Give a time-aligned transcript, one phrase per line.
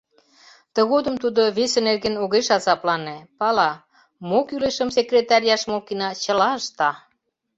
[0.75, 3.71] Тыгодым тудо весе нерген огеш азаплане, пала:
[4.27, 6.91] мо кӱлешым секретарь Яшмолкина чыла ышта.